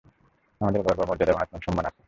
আমাদের 0.61 0.81
গর্ব, 0.87 0.99
মর্যাদা 1.09 1.31
এবং 1.31 1.41
আত্মসম্মান 1.43 1.85
আছে! 1.87 1.99